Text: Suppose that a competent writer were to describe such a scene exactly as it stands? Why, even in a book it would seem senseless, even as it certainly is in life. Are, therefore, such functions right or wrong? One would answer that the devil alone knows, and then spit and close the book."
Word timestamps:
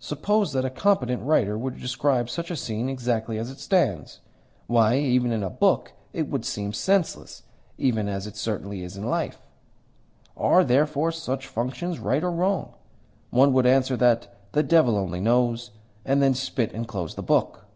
Suppose 0.00 0.54
that 0.54 0.64
a 0.64 0.70
competent 0.70 1.20
writer 1.20 1.58
were 1.58 1.70
to 1.70 1.78
describe 1.78 2.30
such 2.30 2.50
a 2.50 2.56
scene 2.56 2.88
exactly 2.88 3.36
as 3.36 3.50
it 3.50 3.60
stands? 3.60 4.20
Why, 4.68 4.96
even 4.96 5.32
in 5.32 5.42
a 5.42 5.50
book 5.50 5.92
it 6.14 6.28
would 6.30 6.46
seem 6.46 6.72
senseless, 6.72 7.42
even 7.76 8.08
as 8.08 8.26
it 8.26 8.36
certainly 8.36 8.82
is 8.82 8.96
in 8.96 9.04
life. 9.04 9.38
Are, 10.34 10.64
therefore, 10.64 11.12
such 11.12 11.46
functions 11.46 11.98
right 11.98 12.24
or 12.24 12.30
wrong? 12.32 12.72
One 13.28 13.52
would 13.52 13.66
answer 13.66 13.98
that 13.98 14.34
the 14.52 14.62
devil 14.62 14.98
alone 14.98 15.22
knows, 15.24 15.72
and 16.06 16.22
then 16.22 16.32
spit 16.32 16.72
and 16.72 16.88
close 16.88 17.14
the 17.14 17.22
book." 17.22 17.66